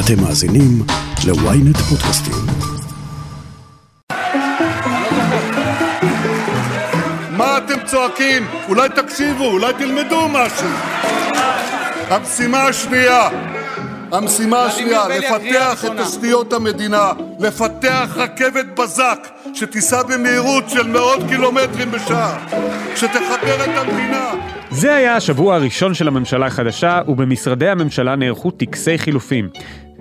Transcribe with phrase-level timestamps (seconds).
[0.00, 0.82] אתם מאזינים
[1.26, 2.34] ל-ynet פודקאסטים.
[7.36, 8.46] מה אתם צועקים?
[8.68, 10.68] אולי תקשיבו, אולי תלמדו משהו.
[12.08, 13.28] המשימה השנייה,
[14.12, 22.38] המשימה השנייה, לפתח את תשתיות המדינה, לפתח רכבת בזק שתיסע במהירות של מאות קילומטרים בשעה,
[22.96, 24.30] שתחבר את המדינה.
[24.70, 29.48] זה היה השבוע הראשון של הממשלה החדשה, ובמשרדי הממשלה נערכו טקסי חילופים.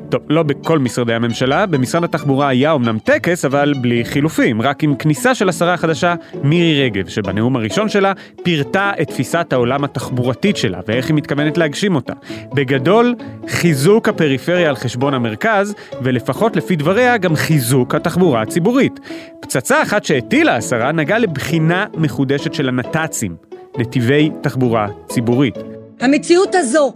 [0.10, 4.96] טוב, לא בכל משרדי הממשלה, במשרד התחבורה היה אמנם טקס, אבל בלי חילופים, רק עם
[4.96, 8.14] כניסה של השרה החדשה, מירי רגב, שבנאום הראשון שלה
[8.44, 12.14] פירטה את תפיסת העולם התחבורתית שלה, ואיך היא מתכוונת להגשים אותה.
[12.54, 13.16] בגדול,
[13.48, 19.00] חיזוק הפריפריה על חשבון המרכז, ולפחות לפי דבריה, גם חיזוק התחבורה הציבורית.
[19.40, 23.36] פצצה אחת שהטילה השרה נגעה לבחינה מחודשת של הנת"צים,
[23.78, 25.56] נתיבי תחבורה ציבורית.
[26.02, 26.94] המציאות הזו,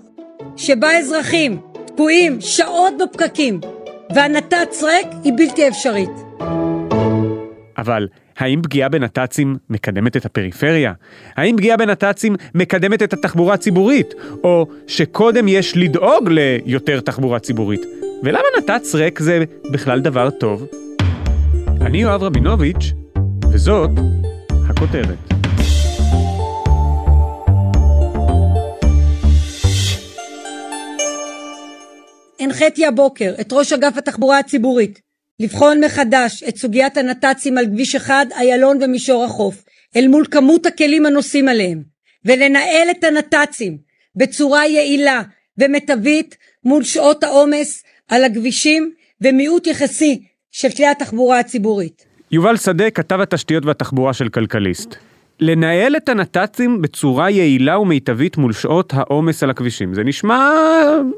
[0.55, 1.68] שבה אזרחים
[1.99, 3.59] תקועים שעות בפקקים
[4.15, 6.09] והנת"צ ריק, היא בלתי אפשרית.
[7.77, 10.93] אבל האם פגיעה בנת"צים מקדמת את הפריפריה?
[11.35, 14.13] האם פגיעה בנת"צים מקדמת את התחבורה הציבורית?
[14.43, 17.81] או שקודם יש לדאוג ליותר תחבורה ציבורית?
[18.23, 20.67] ולמה נת"צ ריק זה בכלל דבר טוב?
[21.81, 22.93] אני יואב רבינוביץ',
[23.51, 23.91] וזאת
[24.69, 25.38] הכותרת.
[32.61, 35.01] הנחיתי הבוקר את ראש אגף התחבורה הציבורית
[35.39, 39.63] לבחון מחדש את סוגיית הנת"צים על כביש 1, איילון ומישור החוף
[39.95, 41.83] אל מול כמות הכלים הנוסעים עליהם
[42.25, 43.77] ולנהל את הנת"צים
[44.15, 45.21] בצורה יעילה
[45.57, 50.21] ומיטבית מול שעות העומס על הכבישים ומיעוט יחסי
[50.51, 52.05] של כלי התחבורה הציבורית.
[52.31, 54.95] יובל שדה, כתב התשתיות והתחבורה של כלכליסט.
[55.39, 59.93] לנהל את הנת"צים בצורה יעילה ומיטבית מול שעות העומס על הכבישים.
[59.93, 60.49] זה נשמע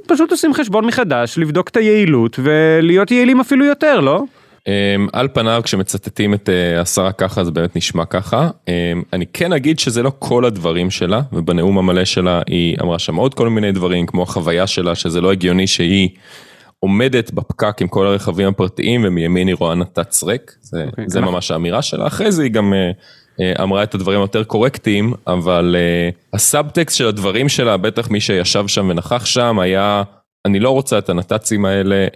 [0.08, 4.24] פשוט עושים חשבון מחדש, לבדוק את היעילות ולהיות יעילים אפילו יותר, לא?
[4.60, 8.50] Um, על פניו כשמצטטים את uh, השרה ככה זה באמת נשמע ככה.
[8.66, 8.70] Um,
[9.14, 13.34] אני כן אגיד שזה לא כל הדברים שלה ובנאום המלא שלה היא אמרה שם עוד
[13.34, 16.10] כל מיני דברים כמו החוויה שלה שזה לא הגיוני שהיא
[16.80, 21.22] עומדת בפקק עם כל הרכבים הפרטיים ומימין היא רואה נת"צ ריק, זה, okay, אוקיי, זה
[21.22, 22.08] ממש האמירה שלה.
[22.08, 23.02] אחרי זה היא גם uh,
[23.62, 28.90] אמרה את הדברים היותר קורקטיים אבל uh, הסאבטקסט של הדברים שלה בטח מי שישב שם
[28.90, 30.03] ונכח שם היה.
[30.46, 32.07] אני לא רוצה את הנת"צים האלה,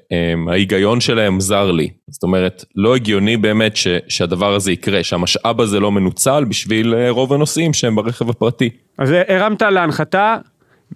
[0.50, 1.90] ההיגיון שלהם זר לי.
[2.09, 7.09] זאת אומרת, לא הגיוני באמת ש, שהדבר הזה יקרה, שהמשאב הזה לא מנוצל בשביל אה,
[7.09, 8.69] רוב הנוסעים שהם ברכב הפרטי.
[8.97, 10.35] אז הרמת להנחתה,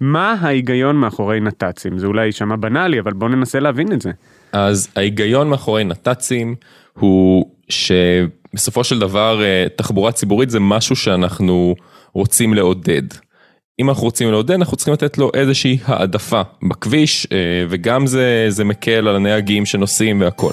[0.00, 1.98] מה ההיגיון מאחורי נת"צים?
[1.98, 4.10] זה אולי יישמע בנאלי, אבל בואו ננסה להבין את זה.
[4.52, 6.54] אז ההיגיון מאחורי נת"צים
[6.98, 7.50] הוא
[8.52, 11.74] שבסופו של דבר אה, תחבורה ציבורית זה משהו שאנחנו
[12.14, 13.02] רוצים לעודד.
[13.80, 17.38] אם אנחנו רוצים לעודד אנחנו צריכים לתת לו איזושהי העדפה בכביש אה,
[17.68, 20.50] וגם זה, זה מקל על הנהגים שנוסעים והכל.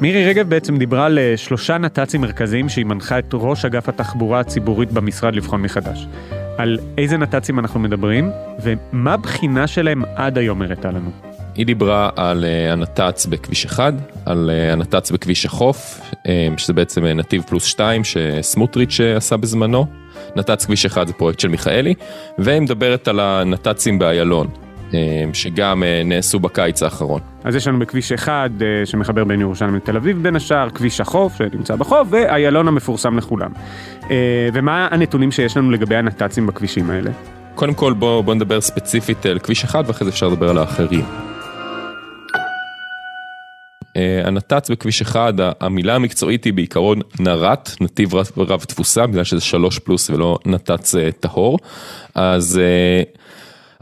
[0.00, 4.40] מירי רגב בעצם דיברה על אה, שלושה נת"צים מרכזיים שהיא מנחה את ראש אגף התחבורה
[4.40, 6.06] הציבורית במשרד לבחון מחדש.
[6.58, 8.30] על איזה נת"צים אנחנו מדברים
[8.62, 11.27] ומה בחינה שלהם עד היום הראתה לנו.
[11.58, 13.94] היא דיברה על אה, הנת"צ בכביש 1,
[14.26, 16.00] על הנת"צ בכביש החוף,
[16.56, 19.86] שזה בעצם נתיב פלוס 2 שסמוטריץ' עשה בזמנו.
[20.36, 21.94] נת"צ כביש 1 זה פרויקט של מיכאלי,
[22.38, 24.48] והיא מדברת על הנת"צים באיילון.
[24.94, 27.20] אה, שגם אה, נעשו בקיץ האחרון.
[27.44, 28.30] אז יש לנו בכביש 1
[28.62, 33.50] אה, שמחבר בין ירושלים לתל אביב בין השאר, כביש החוף שנמצא בחוף ואיילון המפורסם לכולם.
[34.52, 37.10] ומה הנתונים שיש לנו לגבי הנת"צים בכבישים האלה?
[37.54, 41.27] קודם כל בוא, בוא נדבר ספציפית על כביש 1 ואחרי זה אפשר לדבר על האחרים.
[43.98, 49.40] אה, הנת"צ בכביש 1, המילה המקצועית היא בעיקרון נר"ת, נתיב רב, רב תפוסה, בגלל שזה
[49.40, 51.58] 3 פלוס ולא נת"צ אה, טהור.
[52.14, 53.02] אז אה,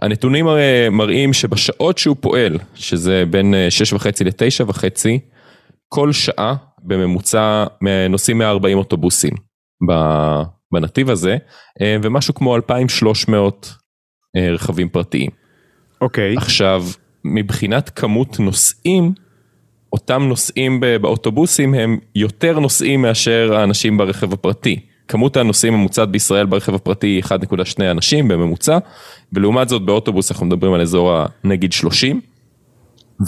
[0.02, 0.46] הנתונים
[0.90, 3.54] מראים שבשעות שהוא פועל, שזה בין
[3.94, 5.06] 6.5 ל-9.5,
[5.88, 7.64] כל שעה בממוצע
[8.10, 9.32] נוסעים 140 אוטובוסים
[10.72, 11.36] בנתיב הזה,
[11.82, 13.74] ומשהו כמו 2,300
[14.36, 15.30] רכבים פרטיים.
[16.00, 16.34] אוקיי.
[16.34, 16.38] Okay.
[16.38, 16.84] עכשיו,
[17.24, 19.12] מבחינת כמות נוסעים,
[19.96, 24.80] אותם נוסעים באוטובוסים הם יותר נוסעים מאשר האנשים ברכב הפרטי.
[25.08, 28.78] כמות הנוסעים הממוצעת בישראל ברכב הפרטי היא 1.2 אנשים בממוצע,
[29.32, 31.12] ולעומת זאת באוטובוס אנחנו מדברים על אזור
[31.44, 32.20] הנגיד 30.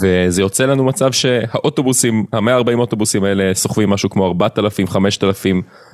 [0.01, 4.33] וזה יוצא לנו מצב שהאוטובוסים, ה-140 אוטובוסים האלה סוחבים משהו כמו
[4.87, 4.95] 4,000-5,000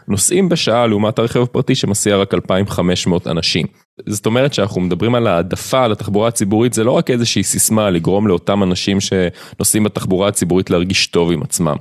[0.07, 3.65] נוסעים בשעה לעומת הרכב הפרטי שמסיע רק 2,500 אנשים.
[4.07, 8.27] זאת אומרת שאנחנו מדברים על העדפה על התחבורה הציבורית זה לא רק איזושהי סיסמה לגרום
[8.27, 11.75] לאותם אנשים שנוסעים בתחבורה הציבורית להרגיש טוב עם עצמם.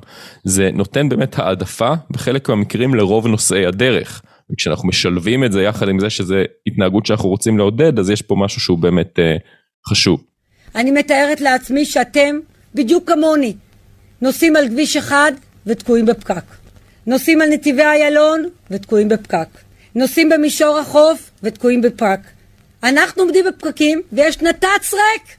[0.45, 4.23] זה נותן באמת העדפה בחלק מהמקרים לרוב נוסעי הדרך.
[4.53, 8.37] וכשאנחנו משלבים את זה יחד עם זה שזה התנהגות שאנחנו רוצים לעודד אז יש פה
[8.39, 10.34] משהו שהוא באמת uh, חשוב.
[10.75, 12.39] אני מתארת לעצמי שאתם,
[12.75, 13.55] בדיוק כמוני,
[14.21, 15.33] נוסעים על כביש אחד
[15.67, 16.45] ותקועים בפקק.
[17.07, 19.49] נוסעים על נתיבי איילון ותקועים בפקק.
[19.95, 22.21] נוסעים במישור החוף ותקועים בפקק.
[22.83, 25.37] אנחנו עומדים בפקקים ויש נת"צ ריק.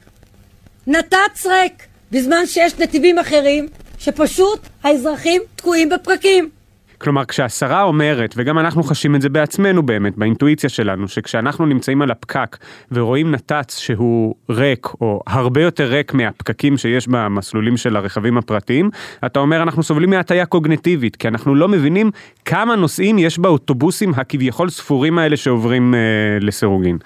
[0.86, 1.82] נת"צ ריק.
[2.12, 3.68] בזמן שיש נתיבים אחרים
[3.98, 6.50] שפשוט האזרחים תקועים בפקקים.
[6.98, 12.10] כלומר, כשהשרה אומרת, וגם אנחנו חשים את זה בעצמנו באמת, באינטואיציה שלנו, שכשאנחנו נמצאים על
[12.10, 12.56] הפקק
[12.92, 18.90] ורואים נת"צ שהוא ריק, או הרבה יותר ריק מהפקקים שיש במסלולים של הרכבים הפרטיים,
[19.26, 22.10] אתה אומר אנחנו סובלים מהטיה קוגנטיבית, כי אנחנו לא מבינים
[22.44, 25.98] כמה נוסעים יש באוטובוסים הכביכול ספורים האלה שעוברים אה,
[26.40, 26.98] לסירוגין.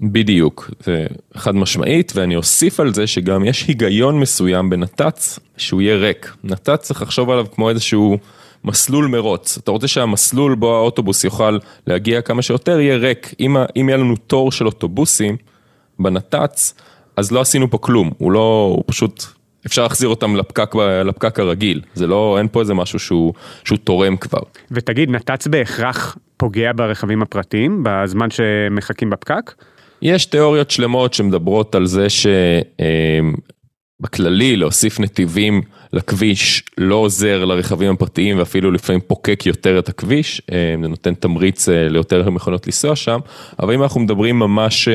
[0.00, 1.06] בדיוק, זה
[1.36, 6.34] חד משמעית, ואני אוסיף על זה שגם יש היגיון מסוים בנת"צ שהוא יהיה ריק.
[6.44, 8.18] נת"צ צריך לחשוב עליו כמו איזשהו
[8.64, 9.58] מסלול מרוץ.
[9.58, 13.34] אתה רוצה שהמסלול בו האוטובוס יוכל להגיע כמה שיותר יהיה ריק.
[13.40, 15.36] אם, אם יהיה לנו תור של אוטובוסים
[15.98, 16.74] בנת"צ,
[17.16, 19.24] אז לא עשינו פה כלום, הוא לא, הוא פשוט,
[19.66, 20.74] אפשר להחזיר אותם לפקק,
[21.04, 21.80] לפקק הרגיל.
[21.94, 23.32] זה לא, אין פה איזה משהו שהוא,
[23.64, 24.40] שהוא תורם כבר.
[24.70, 29.54] ותגיד, נת"צ בהכרח פוגע ברכבים הפרטיים בזמן שמחכים בפקק?
[30.02, 32.06] יש תיאוריות שלמות שמדברות על זה
[34.04, 35.62] שבכללי להוסיף נתיבים
[35.92, 40.42] לכביש לא עוזר לרכבים הפרטיים ואפילו לפעמים פוקק יותר את הכביש,
[40.82, 43.20] זה נותן תמריץ ליותר מכונות לנסוע שם,
[43.58, 44.88] אבל אם אנחנו מדברים ממש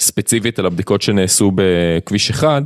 [0.00, 2.62] ספציפית על הבדיקות שנעשו בכביש 1,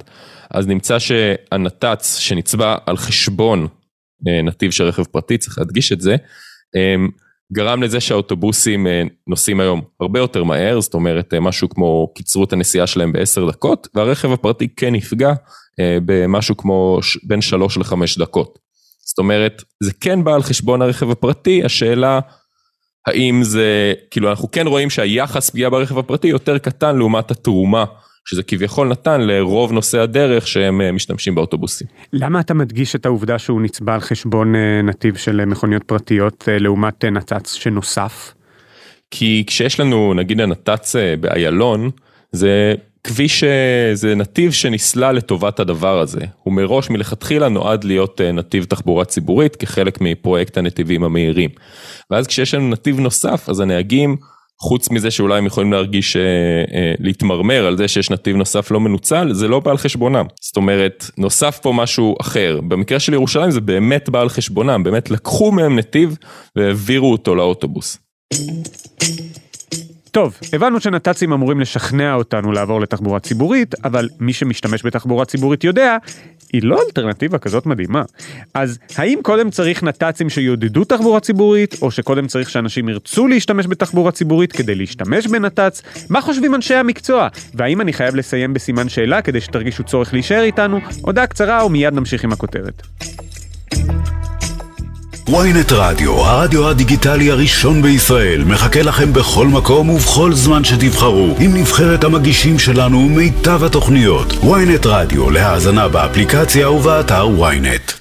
[0.51, 3.67] אז נמצא שהנת"צ שנצבע על חשבון
[4.45, 6.17] נתיב של רכב פרטי, צריך להדגיש את זה,
[7.53, 12.45] גרם לזה שהאוטובוסים אה, נוסעים היום הרבה יותר מהר, זאת אומרת אה, משהו כמו קיצרו
[12.45, 15.33] את הנסיעה שלהם בעשר דקות, והרכב הפרטי כן נפגע
[15.81, 18.59] אה, במשהו כמו בין שלוש לחמש דקות.
[19.05, 22.21] זאת אומרת, זה כן בא על חשבון הרכב הפרטי, השאלה
[23.07, 27.85] האם זה, כאילו אנחנו כן רואים שהיחס פגיעה ברכב הפרטי יותר קטן לעומת התרומה
[28.31, 31.87] שזה כביכול נתן לרוב נושאי הדרך שהם אה, משתמשים באוטובוסים.
[32.13, 36.49] למה אתה מדגיש את העובדה שהוא נצבע על חשבון אה, נתיב של אה, מכוניות פרטיות
[36.61, 38.35] לעומת נת"צ שנוסף?
[39.11, 41.91] כי כשיש לנו נגיד הנת"צ באיילון,
[42.33, 42.75] זה
[43.05, 43.45] כביש,
[43.93, 46.21] זה נתיב שנסלל לטובת הדבר הזה.
[46.43, 51.51] הוא מראש מלכתחילה נועד להיות נתיב תחבורה ציבורית כחלק מפרויקט הנתיבים המהירים.
[52.11, 54.17] ואז כשיש לנו נתיב נוסף, אז הנהגים
[54.63, 58.81] חוץ מזה שאולי הם יכולים להרגיש, אה, אה, להתמרמר על זה שיש נתיב נוסף לא
[58.81, 60.27] מנוצל, זה לא בא על חשבונם.
[60.41, 62.61] זאת אומרת, נוסף פה משהו אחר.
[62.69, 66.17] במקרה של ירושלים זה באמת בא על חשבונם, באמת לקחו מהם נתיב
[66.57, 67.99] והעבירו אותו לאוטובוס.
[70.11, 75.97] טוב, הבנו שנת"צים אמורים לשכנע אותנו לעבור לתחבורה ציבורית, אבל מי שמשתמש בתחבורה ציבורית יודע,
[76.53, 78.03] היא לא אלטרנטיבה כזאת מדהימה.
[78.55, 84.13] אז האם קודם צריך נת"צים שיעודדו תחבורה ציבורית, או שקודם צריך שאנשים ירצו להשתמש בתחבורה
[84.13, 85.83] ציבורית כדי להשתמש בנת"צ?
[86.09, 87.29] מה חושבים אנשי המקצוע?
[87.55, 90.79] והאם אני חייב לסיים בסימן שאלה כדי שתרגישו צורך להישאר איתנו?
[91.03, 92.83] הודעה קצרה ומיד נמשיך עם הכותרת.
[95.31, 102.05] Ynet רדיו, הרדיו הדיגיטלי הראשון בישראל, מחכה לכם בכל מקום ובכל זמן שתבחרו, עם נבחרת
[102.05, 104.33] המגישים שלנו ומיטב התוכניות.
[104.33, 107.93] ynet רדיו, להאזנה באפליקציה ובאתר ynet.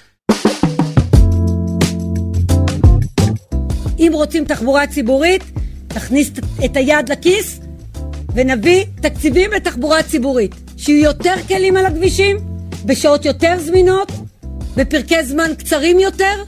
[4.00, 5.44] אם רוצים תחבורה ציבורית,
[5.88, 6.32] תכניס
[6.66, 7.60] את היד לכיס
[8.34, 10.56] ונביא תקציבים לתחבורה ציבורית.
[10.78, 12.38] שיהיו יותר כלים על הכבישים,
[12.86, 14.12] בשעות יותר זמינות,
[14.76, 16.44] בפרקי זמן קצרים יותר,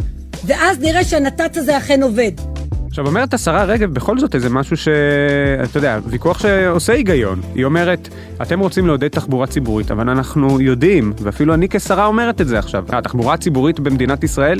[0.45, 2.50] ואז נראה שהנת"צ הזה אכן עובד.
[2.91, 7.41] עכשיו אומרת השרה רגב בכל זאת איזה משהו שאתה יודע, ויכוח שעושה היגיון.
[7.55, 8.09] היא אומרת,
[8.41, 12.85] אתם רוצים לעודד תחבורה ציבורית, אבל אנחנו יודעים, ואפילו אני כשרה אומרת את זה עכשיו,
[12.89, 14.59] התחבורה הציבורית במדינת ישראל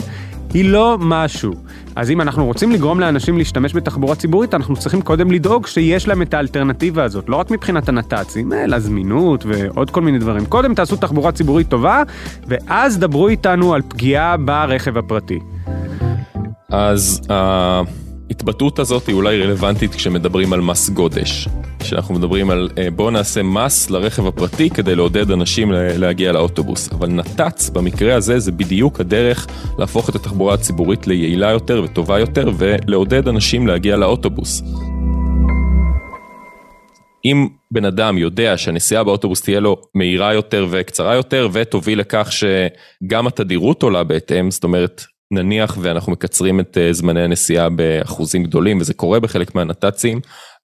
[0.54, 1.54] היא לא משהו.
[1.96, 6.22] אז אם אנחנו רוצים לגרום לאנשים להשתמש בתחבורה ציבורית, אנחנו צריכים קודם לדאוג שיש להם
[6.22, 10.46] את האלטרנטיבה הזאת, לא רק מבחינת הנת"צים, אלא זמינות ועוד כל מיני דברים.
[10.46, 12.04] קודם תעשו תחבורה ציבורית טובה,
[12.48, 15.40] ואז דברו איתנו על פגיעה ברכב הפרטי.
[16.70, 17.22] אז
[18.32, 21.48] ההתבטאות הזאת היא אולי רלוונטית כשמדברים על מס גודש.
[21.80, 26.90] כשאנחנו מדברים על אה, בואו נעשה מס לרכב הפרטי כדי לעודד אנשים להגיע לאוטובוס.
[26.92, 29.48] אבל נת"צ במקרה הזה זה בדיוק הדרך
[29.78, 34.64] להפוך את התחבורה הציבורית ליעילה יותר וטובה יותר ולעודד אנשים להגיע לאוטובוס.
[37.26, 43.28] אם בן אדם יודע שהנסיעה באוטובוס תהיה לו מהירה יותר וקצרה יותר ותוביל לכך שגם
[43.28, 48.94] התדירות עולה בהתאם, זאת אומרת נניח ואנחנו מקצרים את אה, זמני הנסיעה באחוזים גדולים וזה
[48.94, 50.20] קורה בחלק מהנת"צים,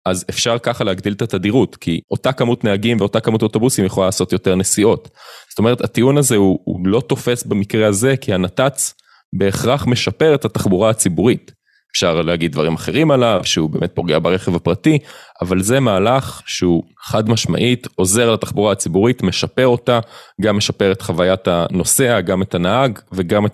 [0.05, 4.31] אז אפשר ככה להגדיל את התדירות, כי אותה כמות נהגים ואותה כמות אוטובוסים יכולה לעשות
[4.31, 5.09] יותר נסיעות.
[5.50, 8.93] זאת אומרת, הטיעון הזה הוא, הוא לא תופס במקרה הזה, כי הנת"צ
[9.33, 11.56] בהכרח משפר את התחבורה הציבורית.
[11.97, 14.99] אפשר להגיד דברים אחרים עליו, שהוא באמת פוגע ברכב הפרטי,
[15.41, 19.99] אבל זה מהלך שהוא חד משמעית עוזר לתחבורה הציבורית, משפר אותה,
[20.41, 23.45] גם משפר את חוויית הנוסע, גם את הנהג וגם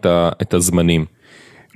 [0.41, 1.05] את הזמנים.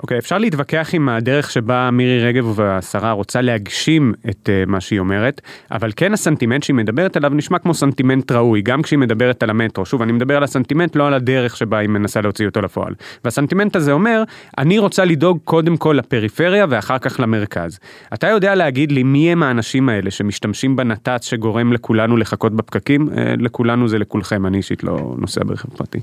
[0.04, 4.82] אוקיי, okay, אפשר להתווכח עם הדרך שבה מירי רגב והשרה רוצה להגשים את uh, מה
[4.82, 9.44] שהיא אומרת, אבל כן הסנטימנט שהיא מדברת עליו נשמע כמו סנטימנט ראוי, גם כשהיא מדברת
[9.44, 9.86] על המטרו.
[9.86, 12.94] שוב, אני מדבר על הסנטימנט, לא על הדרך שבה היא מנסה להוציא אותו לפועל.
[13.24, 14.24] והסנטימנט הזה אומר,
[14.58, 17.80] אני רוצה לדאוג קודם כל לפריפריה ואחר כך למרכז.
[18.14, 23.10] אתה יודע להגיד לי מי הם האנשים האלה שמשתמשים בנת"צ שגורם לכולנו לחכות בפקקים?
[23.10, 26.00] Uh, לכולנו זה לכולכם, אני אישית לא נוסע ברכב פרטי.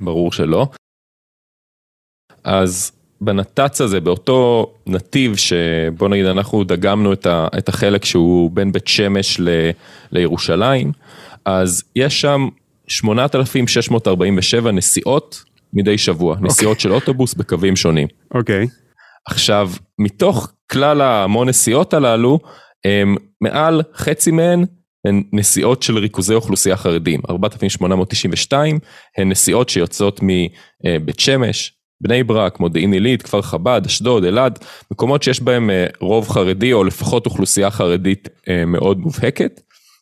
[0.00, 0.66] ברור שלא.
[2.44, 7.12] אז בנת"צ הזה, באותו נתיב שבוא נגיד אנחנו דגמנו
[7.58, 9.48] את החלק שהוא בין בית שמש ל,
[10.12, 10.92] לירושלים,
[11.44, 12.48] אז יש שם
[12.88, 16.36] 8,647 נסיעות מדי שבוע, okay.
[16.36, 16.48] אוקיי.
[16.48, 18.08] נסיעות של אוטובוס בקווים שונים.
[18.34, 18.64] אוקיי.
[18.64, 18.68] Okay.
[19.26, 22.38] עכשיו, מתוך כלל המון נסיעות הללו,
[22.84, 24.64] הם, מעל חצי מהן
[25.04, 28.78] הן נסיעות של ריכוזי אוכלוסייה חרדים, 4,892
[29.18, 34.58] הן נסיעות שיוצאות מבית שמש, בני ברק, מודיעין עילית, כפר חב"ד, אשדוד, אלעד,
[34.90, 39.60] מקומות שיש בהם אה, רוב חרדי או לפחות אוכלוסייה חרדית אה, מאוד מובהקת,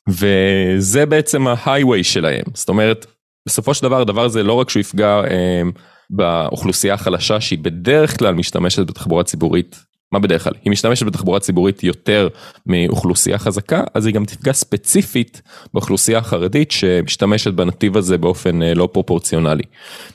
[0.08, 3.06] וזה בעצם ההייווי שלהם, זאת אומרת,
[3.48, 5.62] בסופו של דבר הדבר הזה לא רק שהוא יפגע אה,
[6.10, 10.52] באוכלוסייה החלשה שהיא בדרך כלל משתמשת בתחבורה ציבורית מה בדרך כלל?
[10.64, 12.28] היא משתמשת בתחבורה ציבורית יותר
[12.66, 15.42] מאוכלוסייה חזקה, אז היא גם תפגע ספציפית
[15.74, 19.62] באוכלוסייה החרדית שמשתמשת בנתיב הזה באופן אה, לא פרופורציונלי.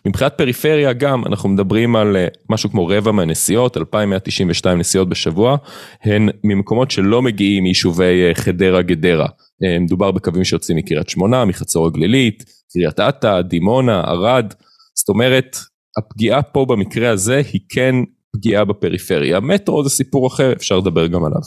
[0.06, 5.58] מבחינת פריפריה גם, אנחנו מדברים על אה, משהו כמו רבע מהנסיעות, 2,192 נסיעות בשבוע,
[6.04, 9.28] הן ממקומות שלא מגיעים מיישובי אה, חדרה גדרה.
[9.80, 14.54] מדובר בקווים שיוצאים מקריית שמונה, מחצור הגלילית, קריית אתא, דימונה, ערד,
[14.96, 15.58] זאת אומרת,
[15.98, 17.96] הפגיעה פה במקרה הזה היא כן
[18.34, 19.40] פגיעה בפריפריה.
[19.40, 21.42] מטרו זה סיפור אחר, אפשר לדבר גם עליו.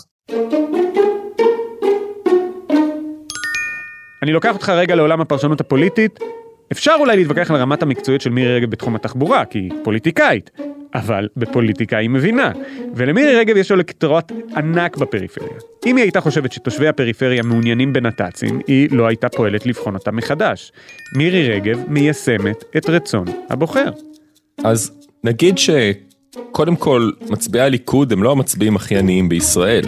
[4.22, 6.20] אני לוקח אותך רגע לעולם הפרשנות הפוליטית.
[6.72, 10.50] אפשר אולי להתווכח על רמת המקצועיות של מירי רגב בתחום התחבורה, כי היא פוליטיקאית,
[10.94, 12.52] אבל בפוליטיקה היא מבינה.
[12.94, 15.58] ולמירי רגב יש אלקטורט ענק בפריפריה.
[15.86, 20.72] אם היא הייתה חושבת שתושבי הפריפריה מעוניינים בנת"צים, היא לא הייתה פועלת לבחון אותם מחדש.
[21.16, 23.90] מירי רגב מיישמת את רצון הבוחר.
[24.64, 25.70] אז נגיד ש...
[26.52, 29.84] קודם כל, מצביעי הליכוד הם לא המצביעים הכי עניים בישראל.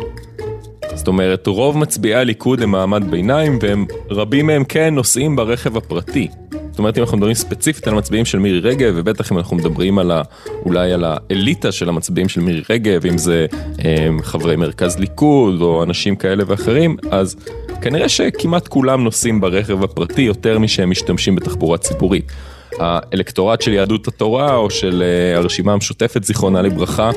[0.95, 6.29] זאת אומרת, רוב מצביעי הליכוד הם מעמד ביניים, והם, רבים מהם כן נוסעים ברכב הפרטי.
[6.71, 9.99] זאת אומרת, אם אנחנו מדברים ספציפית על המצביעים של מירי רגב, ובטח אם אנחנו מדברים
[9.99, 10.23] על ה,
[10.65, 13.47] אולי על האליטה של המצביעים של מירי רגב, אם זה
[13.79, 17.37] הם, חברי מרכז ליכוד, או אנשים כאלה ואחרים, אז
[17.81, 22.33] כנראה שכמעט כולם נוסעים ברכב הפרטי יותר משהם משתמשים בתחבורה ציבורית.
[22.81, 27.11] האלקטורט של יהדות התורה או של אה, הרשימה המשותפת זיכרונה לברכה,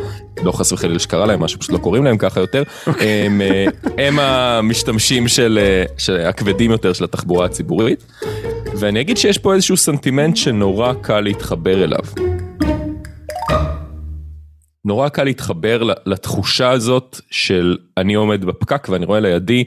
[0.44, 3.26] לא חס וחלילה שקרה להם משהו, פשוט לא קוראים להם ככה יותר, אוקיי.
[3.26, 3.66] הם, אה,
[3.98, 8.04] הם המשתמשים של, אה, של הכבדים יותר של התחבורה הציבורית.
[8.76, 12.00] ואני אגיד שיש פה איזשהו סנטימנט שנורא קל להתחבר אליו.
[14.86, 19.64] נורא קל להתחבר לתחושה הזאת של אני עומד בפקק ואני רואה לידי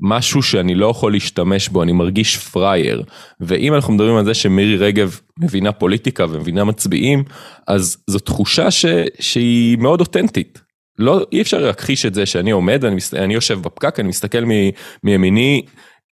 [0.00, 3.02] משהו שאני לא יכול להשתמש בו, אני מרגיש פראייר.
[3.40, 7.24] ואם אנחנו מדברים על זה שמירי רגב מבינה פוליטיקה ומבינה מצביעים,
[7.66, 8.86] אז זו תחושה ש,
[9.20, 10.60] שהיא מאוד אותנטית.
[10.98, 14.50] לא, אי אפשר להכחיש את זה שאני עומד, אני, אני יושב בפקק, אני מסתכל מ,
[15.02, 15.62] מימיני,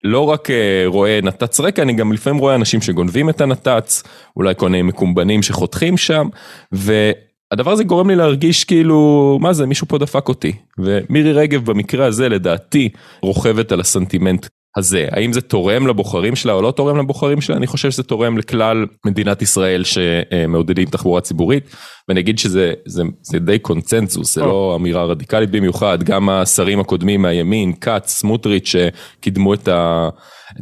[0.04, 0.54] לא רק uh,
[0.86, 4.04] רואה נת"צ רקע, אני גם לפעמים רואה אנשים שגונבים את הנת"צ,
[4.38, 6.28] אולי כל מיני מקומבנים שחותכים שם,
[6.74, 7.12] ו...
[7.54, 10.54] הדבר הזה גורם לי להרגיש כאילו, מה זה, מישהו פה דפק אותי.
[10.78, 12.90] ומירי רגב במקרה הזה לדעתי
[13.22, 15.08] רוכבת על הסנטימנט הזה.
[15.12, 17.58] האם זה תורם לבוחרים שלה או לא תורם לבוחרים שלה?
[17.58, 21.64] אני חושב שזה תורם לכלל מדינת ישראל שמעודדים תחבורה ציבורית.
[22.08, 24.42] ואני אגיד שזה זה, זה די קונצנזוס, זה.
[24.42, 26.04] לא אמירה רדיקלית במיוחד.
[26.04, 30.10] גם השרים הקודמים מהימין, כץ, סמוטריץ', שקידמו את, ה,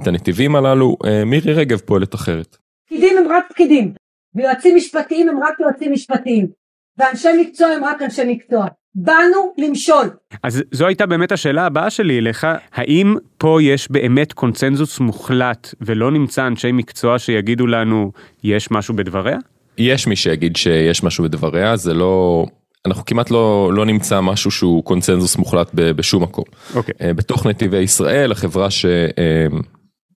[0.01, 2.57] את הנתיבים הללו, אה, מירי רגב פועלת אחרת.
[2.85, 3.93] פקידים הם רק פקידים,
[4.35, 6.60] ויועצים משפטיים הם רק יועצים משפטיים.
[7.01, 8.65] ואנשי מקצוע הם רק אנשי מקצוע.
[8.95, 10.09] באנו למשול.
[10.43, 16.11] אז זו הייתה באמת השאלה הבאה שלי אליך, האם פה יש באמת קונצנזוס מוחלט ולא
[16.11, 18.11] נמצא אנשי מקצוע שיגידו לנו
[18.43, 19.37] יש משהו בדבריה?
[19.77, 22.45] יש מי שיגיד שיש משהו בדבריה, זה לא...
[22.85, 26.43] אנחנו כמעט לא, לא נמצא משהו שהוא קונצנזוס מוחלט ב, בשום מקום.
[26.47, 26.75] Okay.
[26.75, 26.93] אוקיי.
[27.01, 28.85] אה, בתוך נתיבי ישראל, החברה ש...
[28.85, 29.47] אה,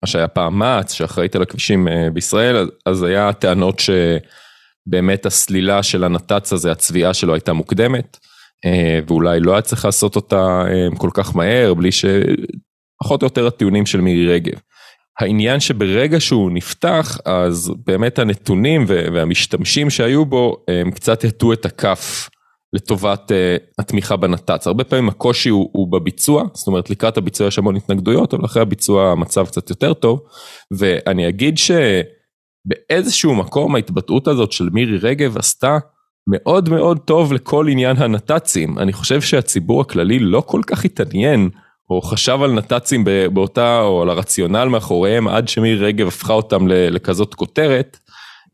[0.04, 3.90] מה שהיה פעם מע"צ, שאחראית על הכבישים אה, בישראל, אז היה טענות ש...
[4.86, 8.18] באמת הסלילה של הנת"צ הזה, הצביעה שלו הייתה מוקדמת,
[8.66, 12.06] אה, ואולי לא היה צריך לעשות אותה אה, כל כך מהר, בלי ש...
[13.04, 14.60] פחות או יותר הטיעונים של מירי רגב.
[15.20, 22.30] העניין שברגע שהוא נפתח, אז באמת הנתונים והמשתמשים שהיו בו, הם קצת הטו את הכף
[22.74, 24.68] לטובת uh, התמיכה בנת"צ.
[24.68, 28.62] הרבה פעמים הקושי הוא, הוא בביצוע, זאת אומרת לקראת הביצוע יש המון התנגדויות, אבל אחרי
[28.62, 30.20] הביצוע המצב קצת יותר טוב.
[30.72, 31.58] ואני אגיד
[32.68, 35.78] שבאיזשהו מקום ההתבטאות הזאת של מירי רגב עשתה
[36.28, 38.80] מאוד מאוד טוב לכל עניין הנת"צים.
[38.80, 41.50] אני חושב שהציבור הכללי לא כל כך התעניין
[41.90, 47.34] או חשב על נת"צים באותה, או על הרציונל מאחוריהם, עד שמירי רגב הפכה אותם לכזאת
[47.34, 48.00] כותרת,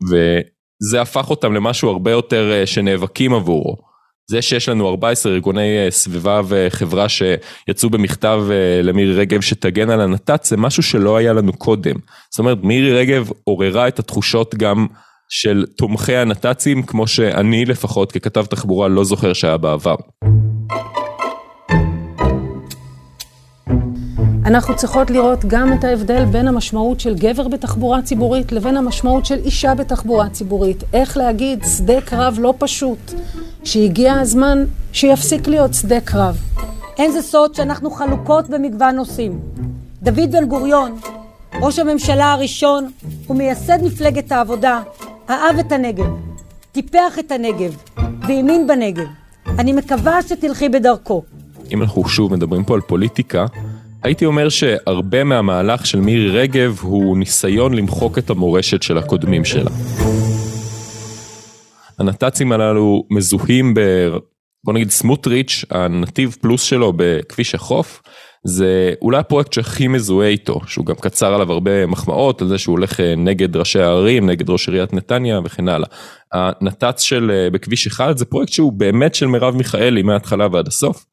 [0.02, 3.89] וזה הפך אותם למשהו הרבה יותר אה, שנאבקים עבורו.
[4.30, 10.00] זה שיש לנו 14 ארגוני אה, סביבה וחברה שיצאו במכתב אה, למירי רגב שתגן על
[10.00, 11.94] הנת"צ, זה משהו שלא היה לנו קודם.
[12.30, 14.86] זאת אומרת, מירי רגב עוררה את התחושות גם
[15.28, 19.96] של תומכי הנת"צים, כמו שאני לפחות ככתב תחבורה לא זוכר שהיה בעבר.
[24.46, 29.38] אנחנו צריכות לראות גם את ההבדל בין המשמעות של גבר בתחבורה ציבורית לבין המשמעות של
[29.44, 30.84] אישה בתחבורה ציבורית.
[30.92, 33.12] איך להגיד שדה קרב לא פשוט,
[33.64, 36.36] שהגיע הזמן שיפסיק להיות שדה קרב.
[36.98, 39.38] אין זה סוד שאנחנו חלוקות במגוון נושאים.
[40.02, 40.96] דוד בן גוריון,
[41.60, 42.90] ראש הממשלה הראשון
[43.30, 44.82] ומייסד מפלגת העבודה,
[45.30, 46.06] אהב את הנגב,
[46.72, 47.76] טיפח את הנגב
[48.28, 49.06] והאמין בנגב.
[49.58, 51.22] אני מקווה שתלכי בדרכו.
[51.72, 53.46] אם אנחנו שוב מדברים פה על פוליטיקה,
[54.02, 59.70] הייתי אומר שהרבה מהמהלך של מירי רגב הוא ניסיון למחוק את המורשת של הקודמים שלה.
[62.00, 63.80] הנת"צים הללו מזוהים ב...
[64.64, 68.02] בוא נגיד סמוטריץ', הנתיב פלוס שלו בכביש החוף,
[68.44, 72.72] זה אולי הפרויקט שהכי מזוהה איתו, שהוא גם קצר עליו הרבה מחמאות על זה שהוא
[72.72, 75.88] הולך אה, נגד ראשי הערים, נגד ראש עיריית נתניה וכן הלאה.
[76.32, 81.06] הנת"צ של אה, בכביש אחד זה פרויקט שהוא באמת של מרב מיכאלי מההתחלה ועד הסוף.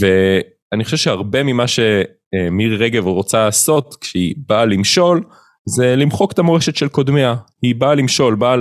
[0.00, 5.24] ואני חושב שהרבה ממה שמירי רגב רוצה לעשות כשהיא באה למשול,
[5.68, 7.34] זה למחוק את המורשת של קודמיה.
[7.62, 8.56] היא באה למשול, באה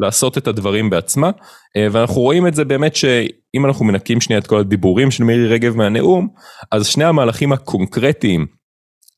[0.00, 1.30] לעשות את הדברים בעצמה,
[1.76, 5.48] אה, ואנחנו רואים את זה באמת שאם אנחנו מנקים שנייה את כל הדיבורים של מירי
[5.48, 6.28] רגב מהנאום,
[6.72, 8.46] אז שני המהלכים הקונקרטיים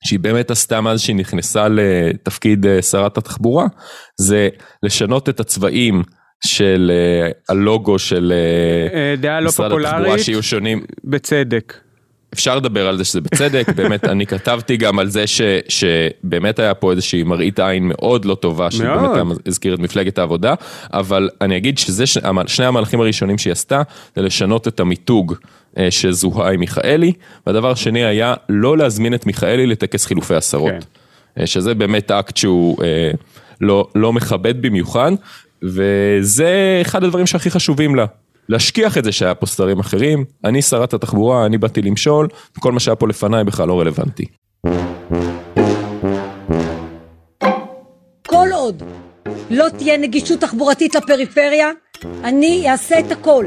[0.05, 3.67] שהיא באמת עשתה מאז שהיא נכנסה לתפקיד אה, שרת התחבורה,
[4.21, 4.49] זה
[4.83, 6.03] לשנות את הצבעים
[6.45, 8.33] של אה, הלוגו של
[9.19, 10.85] דעה לא משרד התחבורה שיהיו שונים.
[11.05, 11.90] בצדק.
[12.35, 16.75] אפשר לדבר על זה שזה בצדק, באמת אני כתבתי גם על זה ש, שבאמת היה
[16.75, 20.55] פה איזושהי מראית עין מאוד לא טובה, שבאמת הזכיר את מפלגת העבודה,
[20.93, 22.05] אבל אני אגיד שזה
[22.47, 23.83] שני המהלכים הראשונים שהיא עשתה,
[24.17, 25.35] זה לשנות את המיתוג
[25.79, 27.13] אה, שזוהה עם מיכאלי,
[27.47, 31.41] והדבר השני היה לא להזמין את מיכאלי לטקס חילופי עשרות, כן.
[31.41, 33.11] אה, שזה באמת אקט שהוא אה,
[33.61, 35.13] לא, לא מכבד במיוחד,
[35.63, 38.07] וזה אחד הדברים שהכי חשובים לה.
[38.51, 42.81] להשכיח את זה שהיה פה שרים אחרים, אני שרת התחבורה, אני באתי למשול, כל מה
[42.81, 44.25] שהיה פה לפניי בכלל לא רלוונטי.
[48.27, 48.83] כל עוד
[49.51, 51.71] לא תהיה נגישות תחבורתית לפריפריה,
[52.25, 53.47] אני אעשה את הכל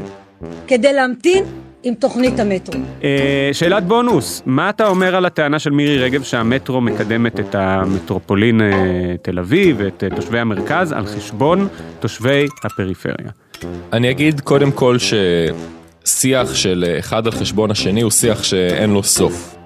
[0.66, 1.44] כדי להמתין
[1.82, 2.80] עם תוכנית המטרו.
[3.04, 8.60] אה, שאלת בונוס, מה אתה אומר על הטענה של מירי רגב שהמטרו מקדמת את המטרופולין
[8.60, 11.68] אה, תל אביב ואת אה, תושבי המרכז על חשבון
[12.00, 13.43] תושבי הפריפריה?
[13.92, 19.56] אני אגיד קודם כל ששיח של אחד על חשבון השני הוא שיח שאין לו סוף.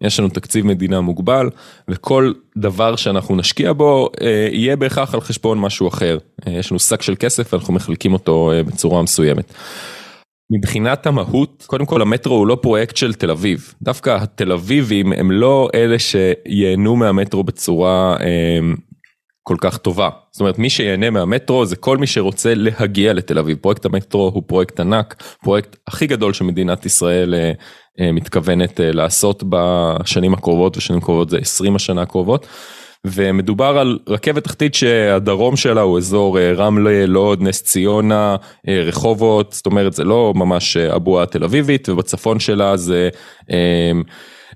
[0.00, 1.50] יש לנו תקציב מדינה מוגבל,
[1.88, 6.18] וכל דבר שאנחנו נשקיע בו אה, יהיה בהכרח על חשבון משהו אחר.
[6.46, 9.54] אה, יש לנו שק של כסף ואנחנו מחלקים אותו אה, בצורה מסוימת.
[10.52, 13.74] מבחינת המהות, קודם כל המטרו הוא לא פרויקט של תל אביב.
[13.82, 18.26] דווקא התל אביבים הם לא אלה שייהנו מהמטרו בצורה אה,
[19.50, 20.08] כל כך טובה.
[20.30, 23.58] זאת אומרת, מי שיהנה מהמטרו זה כל מי שרוצה להגיע לתל אביב.
[23.58, 27.52] פרויקט המטרו הוא פרויקט ענק, פרויקט הכי גדול שמדינת ישראל אה,
[28.00, 32.46] אה, מתכוונת אה, לעשות בשנים הקרובות, ושנים קרובות זה 20 השנה הקרובות.
[33.06, 38.36] ומדובר על רכבת תחתית שהדרום שלה הוא אזור רמלה, לוד, נס ציונה,
[38.68, 43.08] רחובות, זאת אומרת זה לא ממש אבועה תל אביבית, ובצפון שלה זה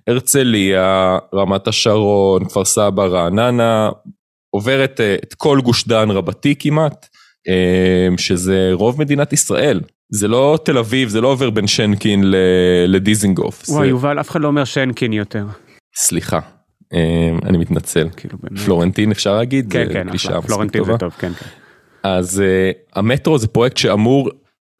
[0.07, 3.90] הרצליה, רמת השרון, כפר סבא, רעננה,
[4.54, 7.08] עוברת אה, את כל גוש דן רבתי כמעט,
[7.48, 9.80] אה, שזה רוב מדינת ישראל.
[10.10, 12.24] זה לא תל אביב, זה לא עובר בין שנקין
[12.86, 13.68] לדיזינגוף.
[13.68, 15.46] וואי, יובל, אף אחד לא אומר שנקין יותר.
[15.96, 16.40] סליחה,
[16.94, 18.08] אה, אני מתנצל.
[18.16, 19.72] כאילו פלורנטין אפשר להגיד?
[19.72, 20.06] כן, כן,
[20.46, 21.46] פלורנטין זה טוב, כן, כן.
[22.02, 22.42] אז
[22.94, 24.30] המטרו זה פרויקט שאמור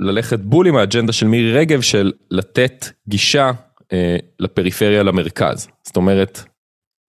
[0.01, 3.51] ללכת בול עם האג'נדה של מירי רגב של לתת גישה
[4.41, 5.69] לפריפריה למרכז.
[5.87, 6.45] זאת אומרת,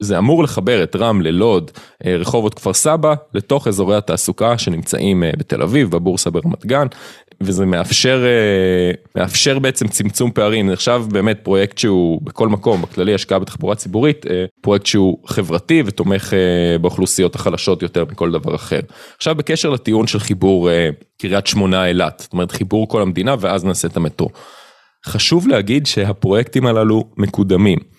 [0.06, 1.72] זה אמור לחבר את רמלה, לוד,
[2.06, 6.88] אה, רחובות כפר סבא, לתוך אזורי התעסוקה שנמצאים אה, בתל אביב, בבורסה ברמת גן,
[7.42, 8.92] וזה מאפשר, אה,
[9.22, 10.70] מאפשר בעצם צמצום פערים.
[10.70, 14.26] עכשיו באמת פרויקט שהוא בכל מקום, בכללי השקעה בתחבורה ציבורית,
[14.62, 16.34] פרויקט שהוא חברתי ותומך
[16.82, 18.80] באוכלוסיות החלשות יותר מכל דבר אחר.
[19.18, 20.70] עכשיו בקשר לטיעון של חיבור
[21.22, 24.30] קריית שמונה אילת, זאת אומרת חיבור כל המדינה ואז נעשה את המטרו.
[25.06, 27.95] חשוב להגיד שהפרויקטים הללו מקודמים.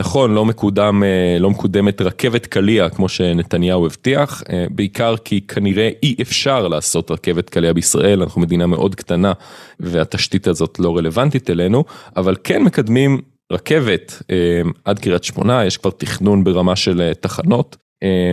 [0.00, 5.90] נכון, לא מקודם, אה, לא מקודמת רכבת קליע כמו שנתניהו הבטיח, אה, בעיקר כי כנראה
[6.02, 9.32] אי אפשר לעשות רכבת קליע בישראל, אנחנו מדינה מאוד קטנה
[9.80, 11.84] והתשתית הזאת לא רלוונטית אלינו,
[12.16, 13.20] אבל כן מקדמים
[13.52, 14.36] רכבת אה,
[14.84, 17.76] עד קריית שמונה, יש כבר תכנון ברמה של תחנות.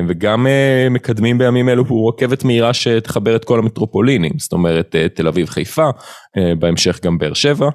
[0.07, 0.47] וגם
[0.91, 5.89] מקדמים בימים אלו רכבת מהירה שתחבר את כל המטרופולינים, זאת אומרת תל אביב חיפה,
[6.59, 7.69] בהמשך גם באר שבע.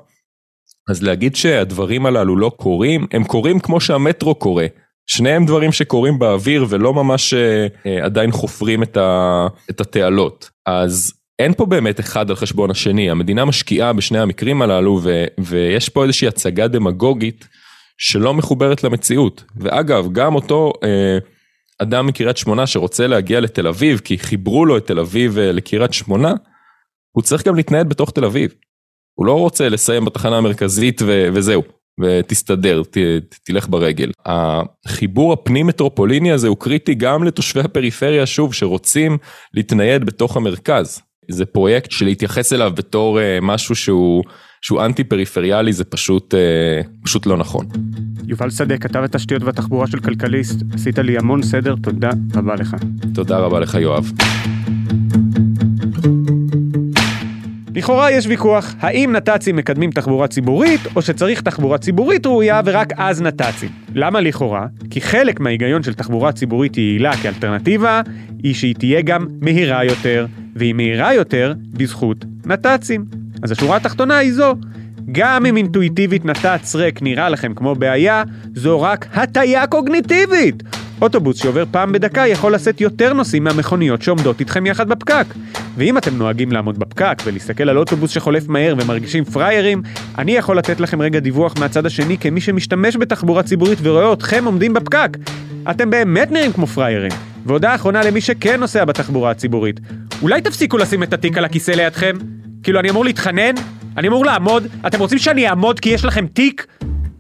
[0.89, 4.67] אז להגיד שהדברים הללו לא קורים, הם קורים כמו שהמטרו קורה.
[5.07, 10.51] שניהם דברים שקורים באוויר ולא ממש אה, אה, עדיין חופרים את, ה, את התעלות.
[10.67, 15.89] אז אין פה באמת אחד על חשבון השני, המדינה משקיעה בשני המקרים הללו ו, ויש
[15.89, 17.49] פה איזושהי הצגה דמגוגית
[17.99, 19.45] שלא מחוברת למציאות.
[19.57, 21.19] ואגב, גם אותו אה,
[21.79, 25.93] אדם מקריית שמונה שרוצה להגיע לתל אביב כי חיברו לו את תל אביב אה, לקריית
[25.93, 26.35] שמונה,
[27.13, 28.55] הוא צריך גם להתנהל בתוך תל אביב.
[29.23, 31.63] הוא לא רוצה לסיים בתחנה המרכזית ו- וזהו,
[32.01, 32.97] ותסתדר, ת-
[33.45, 34.11] תלך ברגל.
[34.27, 39.19] החיבור הפנים מטרופוליני הזה הוא קריטי גם לתושבי הפריפריה, שוב, שרוצים
[39.55, 41.01] להתנייד בתוך המרכז.
[41.31, 44.23] זה פרויקט שלהתייחס אליו בתור uh, משהו שהוא,
[44.63, 47.67] שהוא אנטי פריפריאלי זה פשוט, uh, פשוט לא נכון.
[48.27, 52.77] יובל שדה, כתב התשתיות והתחבורה של כלכליסט, עשית לי המון סדר, תודה רבה לך.
[53.15, 54.13] תודה רבה לך יואב.
[57.83, 63.23] לכאורה יש ויכוח, האם נת"צים מקדמים תחבורה ציבורית, או שצריך תחבורה ציבורית ראויה ורק אז
[63.23, 63.69] נת"צים.
[63.95, 64.67] למה לכאורה?
[64.91, 68.01] כי חלק מההיגיון של תחבורה ציבורית יעילה כאלטרנטיבה,
[68.43, 73.05] היא שהיא תהיה גם מהירה יותר, והיא מהירה יותר בזכות נת"צים.
[73.43, 74.55] אז השורה התחתונה היא זו,
[75.13, 78.23] גם אם אינטואיטיבית נת"צ ריק נראה לכם כמו בעיה,
[78.55, 80.63] זו רק הטיה קוגניטיבית.
[81.03, 85.27] אוטובוס שעובר פעם בדקה יכול לשאת יותר נוסעים מהמכוניות שעומדות איתכם יחד בפקק.
[85.77, 89.83] ואם אתם נוהגים לעמוד בפקק ולהסתכל על אוטובוס שחולף מהר ומרגישים פראיירים,
[90.19, 94.75] אני יכול לתת לכם רגע דיווח מהצד השני כמי שמשתמש בתחבורה ציבורית ורואה אתכם עומדים
[94.75, 95.17] בפקק.
[95.71, 97.13] אתם באמת נראים כמו פראיירים.
[97.47, 99.81] והודעה אחרונה למי שכן נוסע בתחבורה הציבורית.
[100.23, 102.17] אולי תפסיקו לשים את התיק על הכיסא לידכם?
[102.63, 103.55] כאילו, אני אמור להתחנן?
[103.97, 104.67] אני אמור לעמוד?
[104.87, 106.67] אתם רוצים שאני אעמוד כי יש לכם תיק?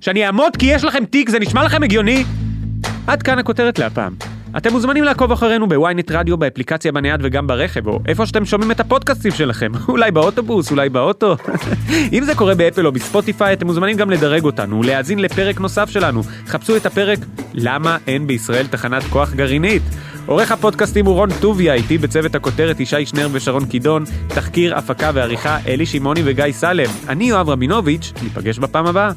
[0.01, 1.31] שאני אעמוד כי יש לכם תיק?
[1.31, 2.25] זה נשמע לכם הגיוני?
[3.07, 4.15] עד כאן הכותרת להפעם.
[4.57, 8.81] אתם מוזמנים לעקוב אחרינו בוויינט רדיו, באפליקציה בנייד וגם ברכב, או איפה שאתם שומעים את
[8.81, 11.37] הפודקאסטים שלכם, אולי באוטובוס, אולי באוטו.
[12.19, 16.23] אם זה קורה באפל או בספוטיפיי, אתם מוזמנים גם לדרג אותנו ולהאזין לפרק נוסף שלנו.
[16.47, 17.19] חפשו את הפרק
[17.55, 19.83] למה אין בישראל תחנת כוח גרעינית.
[20.27, 25.59] עורך הפודקאסטים הוא רון טוביה, איתי בצוות הכותרת ישי שנר ושרון קידון, תחקיר, הפקה ועריכה
[25.67, 26.91] אלי שמעוני וגיא סלם.
[27.09, 29.11] אני יואב רבינוביץ', ניפגש בפעם הבאה.